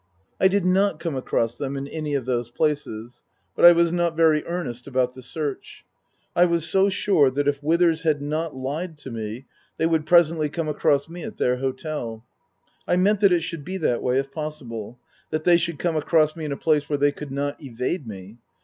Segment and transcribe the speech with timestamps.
[0.39, 3.21] I did not come across them in any of those places;
[3.55, 5.85] but I was not very earnest about the search.
[6.35, 9.45] I was so sure that if Withers had not lied to me
[9.77, 12.25] they would pre sently come across me at their hotel.
[12.87, 14.97] I meant that it should be that way, if possible:
[15.29, 18.37] that they should come across me in a place where they could not evade me.